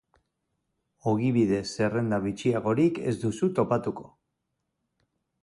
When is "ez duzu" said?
3.13-3.51